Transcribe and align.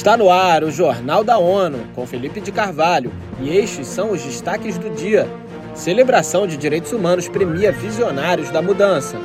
Está 0.00 0.16
no 0.16 0.30
ar 0.30 0.64
o 0.64 0.70
Jornal 0.70 1.22
da 1.22 1.36
ONU, 1.36 1.78
com 1.94 2.06
Felipe 2.06 2.40
de 2.40 2.50
Carvalho, 2.50 3.12
e 3.38 3.54
estes 3.54 3.86
são 3.86 4.12
os 4.12 4.22
destaques 4.22 4.78
do 4.78 4.88
dia. 4.88 5.28
Celebração 5.74 6.46
de 6.46 6.56
direitos 6.56 6.90
humanos 6.90 7.28
premia 7.28 7.70
visionários 7.70 8.48
da 8.48 8.62
mudança. 8.62 9.18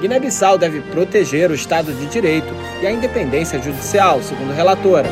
Guiné-Bissau 0.00 0.58
deve 0.58 0.80
proteger 0.90 1.52
o 1.52 1.54
Estado 1.54 1.92
de 1.92 2.06
Direito 2.06 2.52
e 2.82 2.86
a 2.88 2.90
independência 2.90 3.62
judicial, 3.62 4.20
segundo 4.24 4.52
relatora. 4.52 5.08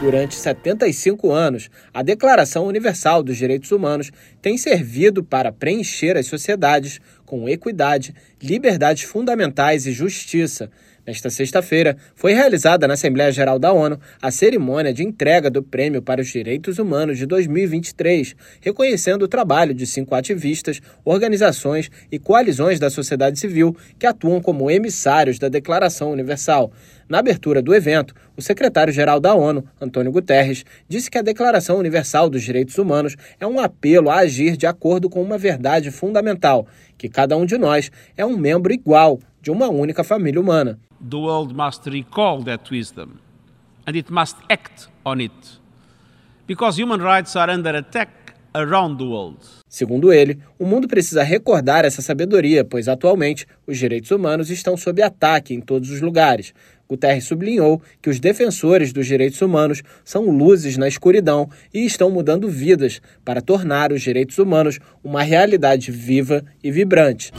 Durante 0.00 0.36
75 0.36 1.32
anos, 1.32 1.68
a 1.92 2.00
Declaração 2.00 2.64
Universal 2.66 3.24
dos 3.24 3.36
Direitos 3.36 3.72
Humanos 3.72 4.12
tem 4.40 4.56
servido 4.56 5.24
para 5.24 5.50
preencher 5.50 6.16
as 6.16 6.26
sociedades 6.26 7.00
com 7.32 7.48
equidade, 7.48 8.14
liberdades 8.42 9.04
fundamentais 9.04 9.86
e 9.86 9.92
justiça. 9.92 10.70
Nesta 11.06 11.30
sexta-feira, 11.30 11.96
foi 12.14 12.34
realizada 12.34 12.86
na 12.86 12.92
Assembleia 12.92 13.32
Geral 13.32 13.58
da 13.58 13.72
ONU 13.72 13.98
a 14.20 14.30
cerimônia 14.30 14.92
de 14.92 15.02
entrega 15.02 15.50
do 15.50 15.62
Prêmio 15.62 16.02
para 16.02 16.20
os 16.20 16.28
Direitos 16.28 16.78
Humanos 16.78 17.16
de 17.16 17.24
2023, 17.24 18.36
reconhecendo 18.60 19.22
o 19.22 19.28
trabalho 19.28 19.72
de 19.72 19.86
cinco 19.86 20.14
ativistas, 20.14 20.80
organizações 21.04 21.90
e 22.10 22.18
coalizões 22.18 22.78
da 22.78 22.90
sociedade 22.90 23.40
civil 23.40 23.74
que 23.98 24.06
atuam 24.06 24.40
como 24.40 24.70
emissários 24.70 25.38
da 25.38 25.48
Declaração 25.48 26.12
Universal. 26.12 26.70
Na 27.08 27.18
abertura 27.18 27.60
do 27.60 27.74
evento, 27.74 28.14
o 28.36 28.40
secretário-geral 28.40 29.20
da 29.20 29.34
ONU, 29.34 29.64
Antônio 29.80 30.12
Guterres, 30.12 30.64
disse 30.88 31.10
que 31.10 31.18
a 31.18 31.22
Declaração 31.22 31.78
Universal 31.78 32.30
dos 32.30 32.42
Direitos 32.42 32.78
Humanos 32.78 33.16
é 33.40 33.46
um 33.46 33.58
apelo 33.58 34.08
a 34.08 34.20
agir 34.20 34.56
de 34.56 34.66
acordo 34.66 35.10
com 35.10 35.20
uma 35.20 35.36
verdade 35.36 35.90
fundamental, 35.90 36.66
que 37.02 37.08
cada 37.08 37.36
um 37.36 37.44
de 37.44 37.58
nós 37.58 37.90
é 38.16 38.24
um 38.24 38.36
membro 38.36 38.72
igual 38.72 39.18
de 39.40 39.50
uma 39.50 39.68
única 39.68 40.04
família 40.04 40.40
humana. 40.40 40.78
The 41.10 41.16
world 41.16 41.52
must 41.52 41.90
recall 41.90 42.44
that 42.44 42.72
wisdom 42.72 43.18
and 43.88 43.96
it 43.96 44.12
must 44.12 44.36
act 44.48 44.88
on 45.04 45.20
it. 45.20 45.32
Because 46.46 46.80
human 46.80 47.02
rights 47.02 47.34
are 47.34 47.52
under 47.52 47.76
attack 47.76 48.08
around 48.54 48.98
the 48.98 49.04
world. 49.04 49.38
Segundo 49.68 50.12
ele, 50.12 50.38
o 50.58 50.66
mundo 50.66 50.86
precisa 50.86 51.22
recordar 51.22 51.84
essa 51.84 52.02
sabedoria, 52.02 52.64
pois 52.64 52.88
atualmente 52.88 53.46
os 53.66 53.78
direitos 53.78 54.10
humanos 54.10 54.50
estão 54.50 54.76
sob 54.76 55.02
ataque 55.02 55.54
em 55.54 55.60
todos 55.60 55.90
os 55.90 56.00
lugares. 56.00 56.52
Guterres 56.88 57.24
sublinhou 57.24 57.80
que 58.02 58.10
os 58.10 58.20
defensores 58.20 58.92
dos 58.92 59.06
direitos 59.06 59.40
humanos 59.40 59.82
são 60.04 60.30
luzes 60.30 60.76
na 60.76 60.86
escuridão 60.86 61.48
e 61.72 61.86
estão 61.86 62.10
mudando 62.10 62.50
vidas 62.50 63.00
para 63.24 63.40
tornar 63.40 63.92
os 63.92 64.02
direitos 64.02 64.38
humanos 64.38 64.78
uma 65.02 65.22
realidade 65.22 65.90
viva 65.90 66.44
e 66.62 66.70
vibrante. 66.70 67.32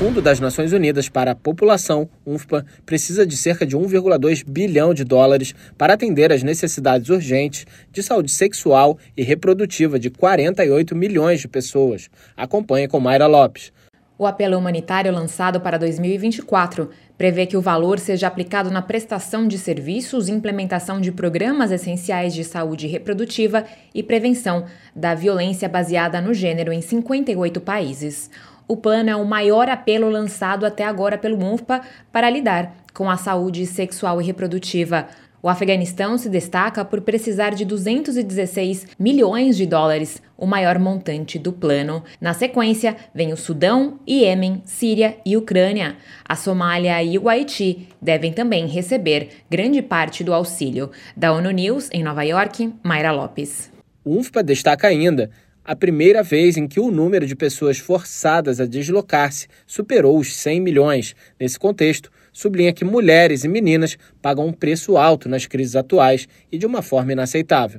Fundo 0.00 0.22
das 0.22 0.40
Nações 0.40 0.72
Unidas 0.72 1.10
para 1.10 1.32
a 1.32 1.34
População, 1.34 2.08
UNFPA, 2.26 2.64
precisa 2.86 3.26
de 3.26 3.36
cerca 3.36 3.66
de 3.66 3.76
1,2 3.76 4.42
bilhão 4.48 4.94
de 4.94 5.04
dólares 5.04 5.54
para 5.76 5.92
atender 5.92 6.32
às 6.32 6.42
necessidades 6.42 7.10
urgentes 7.10 7.66
de 7.92 8.02
saúde 8.02 8.30
sexual 8.30 8.96
e 9.14 9.22
reprodutiva 9.22 9.98
de 9.98 10.08
48 10.08 10.96
milhões 10.96 11.40
de 11.40 11.48
pessoas. 11.48 12.08
Acompanhe 12.34 12.88
com 12.88 12.98
Mayra 12.98 13.26
Lopes. 13.26 13.74
O 14.16 14.26
apelo 14.26 14.56
humanitário 14.56 15.12
lançado 15.12 15.60
para 15.60 15.78
2024 15.78 16.88
prevê 17.18 17.44
que 17.44 17.56
o 17.58 17.60
valor 17.60 17.98
seja 17.98 18.26
aplicado 18.26 18.70
na 18.70 18.80
prestação 18.80 19.46
de 19.46 19.58
serviços, 19.58 20.30
implementação 20.30 20.98
de 20.98 21.12
programas 21.12 21.70
essenciais 21.70 22.32
de 22.32 22.42
saúde 22.42 22.86
reprodutiva 22.86 23.66
e 23.94 24.02
prevenção 24.02 24.64
da 24.96 25.14
violência 25.14 25.68
baseada 25.68 26.22
no 26.22 26.32
gênero 26.32 26.72
em 26.72 26.80
58 26.80 27.60
países. 27.60 28.30
O 28.70 28.76
plano 28.76 29.10
é 29.10 29.16
o 29.16 29.24
maior 29.24 29.68
apelo 29.68 30.08
lançado 30.08 30.64
até 30.64 30.84
agora 30.84 31.18
pelo 31.18 31.44
UNFPA 31.44 31.80
para 32.12 32.30
lidar 32.30 32.72
com 32.94 33.10
a 33.10 33.16
saúde 33.16 33.66
sexual 33.66 34.22
e 34.22 34.24
reprodutiva. 34.24 35.08
O 35.42 35.48
Afeganistão 35.48 36.16
se 36.16 36.28
destaca 36.28 36.84
por 36.84 37.00
precisar 37.00 37.50
de 37.50 37.64
216 37.64 38.86
milhões 38.96 39.56
de 39.56 39.66
dólares, 39.66 40.22
o 40.38 40.46
maior 40.46 40.78
montante 40.78 41.36
do 41.36 41.52
plano. 41.52 42.04
Na 42.20 42.32
sequência, 42.32 42.96
vem 43.12 43.32
o 43.32 43.36
Sudão, 43.36 43.98
Iêmen, 44.06 44.62
Síria 44.64 45.16
e 45.26 45.36
Ucrânia. 45.36 45.96
A 46.24 46.36
Somália 46.36 47.02
e 47.02 47.18
o 47.18 47.28
Haiti 47.28 47.88
devem 48.00 48.32
também 48.32 48.68
receber 48.68 49.30
grande 49.50 49.82
parte 49.82 50.22
do 50.22 50.32
auxílio. 50.32 50.92
Da 51.16 51.32
ONU 51.32 51.50
News, 51.50 51.88
em 51.92 52.04
Nova 52.04 52.22
York, 52.22 52.72
Mayra 52.84 53.10
Lopes. 53.10 53.68
O 54.04 54.16
UNFPA 54.16 54.44
destaca 54.44 54.86
ainda 54.86 55.28
a 55.70 55.76
primeira 55.76 56.20
vez 56.20 56.56
em 56.56 56.66
que 56.66 56.80
o 56.80 56.90
número 56.90 57.24
de 57.24 57.36
pessoas 57.36 57.78
forçadas 57.78 58.58
a 58.60 58.66
deslocar-se 58.66 59.46
superou 59.64 60.18
os 60.18 60.34
100 60.34 60.60
milhões. 60.60 61.14
Nesse 61.38 61.60
contexto, 61.60 62.10
sublinha 62.32 62.72
que 62.72 62.84
mulheres 62.84 63.44
e 63.44 63.48
meninas 63.48 63.96
pagam 64.20 64.48
um 64.48 64.52
preço 64.52 64.96
alto 64.96 65.28
nas 65.28 65.46
crises 65.46 65.76
atuais 65.76 66.26
e 66.50 66.58
de 66.58 66.66
uma 66.66 66.82
forma 66.82 67.12
inaceitável. 67.12 67.78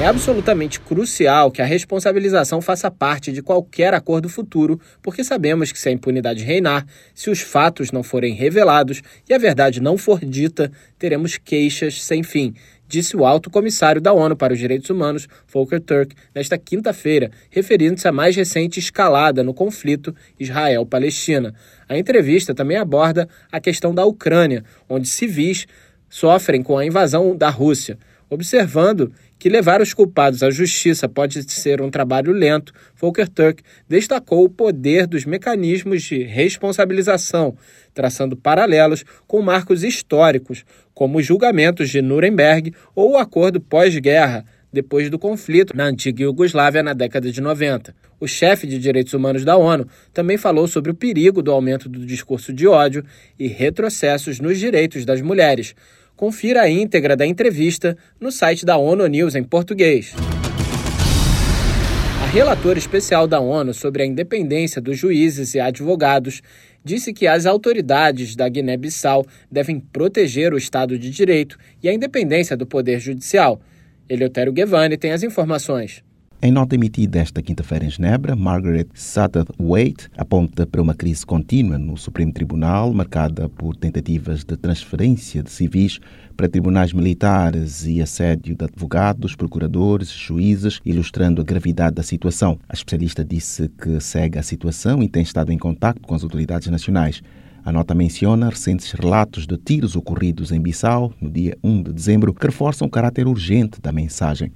É 0.00 0.06
absolutamente 0.06 0.80
crucial 0.80 1.48
que 1.52 1.62
a 1.62 1.64
responsabilização 1.64 2.60
faça 2.60 2.90
parte 2.90 3.30
de 3.30 3.40
qualquer 3.40 3.94
acordo 3.94 4.28
futuro, 4.28 4.80
porque 5.00 5.22
sabemos 5.22 5.70
que 5.70 5.78
se 5.78 5.88
a 5.88 5.92
impunidade 5.92 6.42
reinar, 6.42 6.84
se 7.14 7.30
os 7.30 7.40
fatos 7.40 7.92
não 7.92 8.02
forem 8.02 8.34
revelados 8.34 9.00
e 9.28 9.32
a 9.32 9.38
verdade 9.38 9.80
não 9.80 9.96
for 9.96 10.18
dita, 10.24 10.72
teremos 10.98 11.38
queixas 11.38 12.02
sem 12.02 12.24
fim, 12.24 12.52
disse 12.92 13.16
o 13.16 13.24
alto 13.24 13.48
comissário 13.48 14.02
da 14.02 14.12
ONU 14.12 14.36
para 14.36 14.52
os 14.52 14.58
Direitos 14.58 14.90
Humanos, 14.90 15.26
Volker 15.50 15.80
Turk, 15.80 16.14
nesta 16.34 16.58
quinta-feira, 16.58 17.30
referindo-se 17.48 18.06
à 18.06 18.12
mais 18.12 18.36
recente 18.36 18.78
escalada 18.78 19.42
no 19.42 19.54
conflito 19.54 20.14
Israel-Palestina. 20.38 21.54
A 21.88 21.96
entrevista 21.96 22.54
também 22.54 22.76
aborda 22.76 23.26
a 23.50 23.58
questão 23.58 23.94
da 23.94 24.04
Ucrânia, 24.04 24.62
onde 24.90 25.08
civis 25.08 25.66
sofrem 26.10 26.62
com 26.62 26.76
a 26.76 26.84
invasão 26.84 27.34
da 27.34 27.48
Rússia. 27.48 27.98
Observando 28.32 29.12
que 29.38 29.50
levar 29.50 29.82
os 29.82 29.92
culpados 29.92 30.42
à 30.42 30.50
justiça 30.50 31.06
pode 31.06 31.42
ser 31.52 31.82
um 31.82 31.90
trabalho 31.90 32.32
lento, 32.32 32.72
Volker 32.96 33.28
Turk 33.28 33.62
destacou 33.86 34.42
o 34.42 34.48
poder 34.48 35.06
dos 35.06 35.26
mecanismos 35.26 36.02
de 36.02 36.22
responsabilização, 36.22 37.54
traçando 37.92 38.34
paralelos 38.34 39.04
com 39.26 39.42
marcos 39.42 39.84
históricos, 39.84 40.64
como 40.94 41.18
os 41.18 41.26
julgamentos 41.26 41.90
de 41.90 42.00
Nuremberg 42.00 42.72
ou 42.94 43.10
o 43.12 43.18
acordo 43.18 43.60
pós-guerra, 43.60 44.46
depois 44.72 45.10
do 45.10 45.18
conflito 45.18 45.76
na 45.76 45.84
antiga 45.84 46.22
Iugoslávia 46.22 46.82
na 46.82 46.94
década 46.94 47.30
de 47.30 47.38
90. 47.38 47.94
O 48.18 48.26
chefe 48.26 48.66
de 48.66 48.78
direitos 48.78 49.12
humanos 49.12 49.44
da 49.44 49.58
ONU 49.58 49.86
também 50.10 50.38
falou 50.38 50.66
sobre 50.66 50.90
o 50.90 50.94
perigo 50.94 51.42
do 51.42 51.52
aumento 51.52 51.86
do 51.86 52.06
discurso 52.06 52.50
de 52.50 52.66
ódio 52.66 53.04
e 53.38 53.46
retrocessos 53.46 54.40
nos 54.40 54.58
direitos 54.58 55.04
das 55.04 55.20
mulheres 55.20 55.74
Confira 56.16 56.62
a 56.62 56.70
íntegra 56.70 57.16
da 57.16 57.26
entrevista 57.26 57.96
no 58.20 58.30
site 58.30 58.64
da 58.64 58.76
ONU 58.76 59.06
News 59.06 59.34
em 59.34 59.42
português. 59.42 60.14
A 62.22 62.26
relatora 62.26 62.78
especial 62.78 63.26
da 63.26 63.40
ONU 63.40 63.74
sobre 63.74 64.02
a 64.02 64.06
independência 64.06 64.80
dos 64.80 64.96
juízes 64.96 65.54
e 65.54 65.60
advogados 65.60 66.42
disse 66.84 67.12
que 67.12 67.26
as 67.26 67.46
autoridades 67.46 68.36
da 68.36 68.48
Guiné-Bissau 68.48 69.26
devem 69.50 69.80
proteger 69.80 70.54
o 70.54 70.58
Estado 70.58 70.98
de 70.98 71.10
Direito 71.10 71.58
e 71.82 71.88
a 71.88 71.92
independência 71.92 72.56
do 72.56 72.66
Poder 72.66 73.00
Judicial. 73.00 73.60
Eleutério 74.08 74.52
Guevani 74.52 74.96
tem 74.96 75.12
as 75.12 75.22
informações. 75.22 76.02
Em 76.44 76.50
nota 76.50 76.74
emitida 76.74 77.20
esta 77.20 77.40
quinta-feira 77.40 77.84
em 77.84 77.88
Genebra, 77.88 78.34
Margaret 78.34 78.88
Satterthwaite 78.94 80.10
aponta 80.16 80.66
para 80.66 80.82
uma 80.82 80.92
crise 80.92 81.24
contínua 81.24 81.78
no 81.78 81.96
Supremo 81.96 82.32
Tribunal, 82.32 82.92
marcada 82.92 83.48
por 83.48 83.76
tentativas 83.76 84.42
de 84.42 84.56
transferência 84.56 85.40
de 85.40 85.52
civis 85.52 86.00
para 86.36 86.48
tribunais 86.48 86.92
militares 86.92 87.86
e 87.86 88.02
assédio 88.02 88.56
de 88.56 88.64
advogados, 88.64 89.36
procuradores, 89.36 90.10
juízes, 90.10 90.80
ilustrando 90.84 91.40
a 91.40 91.44
gravidade 91.44 91.94
da 91.94 92.02
situação. 92.02 92.58
A 92.68 92.74
especialista 92.74 93.24
disse 93.24 93.68
que 93.80 94.00
segue 94.00 94.36
a 94.36 94.42
situação 94.42 95.00
e 95.00 95.08
tem 95.08 95.22
estado 95.22 95.52
em 95.52 95.58
contato 95.58 96.00
com 96.00 96.12
as 96.12 96.24
autoridades 96.24 96.66
nacionais. 96.66 97.22
A 97.64 97.70
nota 97.70 97.94
menciona 97.94 98.48
recentes 98.48 98.90
relatos 98.90 99.46
de 99.46 99.56
tiros 99.56 99.94
ocorridos 99.94 100.50
em 100.50 100.60
Bissau, 100.60 101.12
no 101.20 101.30
dia 101.30 101.56
1 101.62 101.84
de 101.84 101.92
dezembro, 101.92 102.34
que 102.34 102.44
reforçam 102.44 102.88
o 102.88 102.90
caráter 102.90 103.28
urgente 103.28 103.80
da 103.80 103.92
mensagem. 103.92 104.50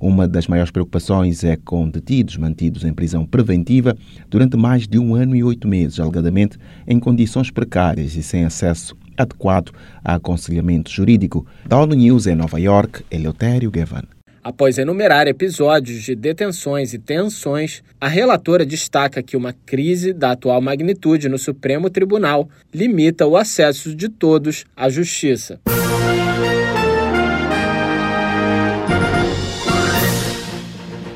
Uma 0.00 0.28
das 0.28 0.46
maiores 0.46 0.70
preocupações 0.70 1.42
é 1.42 1.56
com 1.56 1.88
detidos 1.88 2.36
mantidos 2.36 2.84
em 2.84 2.92
prisão 2.92 3.26
preventiva 3.26 3.96
durante 4.28 4.56
mais 4.56 4.86
de 4.86 4.98
um 4.98 5.14
ano 5.14 5.34
e 5.34 5.42
oito 5.42 5.66
meses, 5.66 5.98
alegadamente 5.98 6.56
em 6.86 7.00
condições 7.00 7.50
precárias 7.50 8.14
e 8.14 8.22
sem 8.22 8.44
acesso 8.44 8.96
adequado 9.16 9.72
a 10.04 10.14
aconselhamento 10.14 10.90
jurídico. 10.90 11.44
Da 11.66 11.80
ONU 11.80 11.94
News 11.94 12.28
em 12.28 12.36
Nova 12.36 12.60
York, 12.60 13.04
Eleutério 13.10 13.70
Gavan. 13.70 14.04
Após 14.42 14.78
enumerar 14.78 15.26
episódios 15.26 16.04
de 16.04 16.14
detenções 16.14 16.94
e 16.94 16.98
tensões, 16.98 17.82
a 18.00 18.06
relatora 18.06 18.64
destaca 18.64 19.22
que 19.22 19.36
uma 19.36 19.52
crise 19.52 20.12
da 20.12 20.30
atual 20.30 20.60
magnitude 20.62 21.28
no 21.28 21.36
Supremo 21.36 21.90
Tribunal 21.90 22.48
limita 22.72 23.26
o 23.26 23.36
acesso 23.36 23.94
de 23.94 24.08
todos 24.08 24.64
à 24.76 24.88
justiça. 24.88 25.60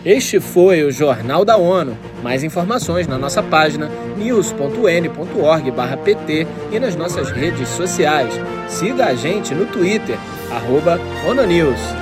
Este 0.04 0.40
foi 0.40 0.82
o 0.82 0.90
Jornal 0.90 1.44
da 1.44 1.56
ONU. 1.56 1.96
Mais 2.24 2.42
informações 2.42 3.06
na 3.06 3.16
nossa 3.16 3.40
página 3.40 3.88
news.n.org/pt 4.16 4.66
e 6.72 6.80
nas 6.80 6.96
nossas 6.96 7.30
redes 7.30 7.68
sociais. 7.68 8.34
Siga 8.68 9.06
a 9.06 9.14
gente 9.14 9.54
no 9.54 9.64
Twitter, 9.66 10.18
ONUNews. 11.28 12.01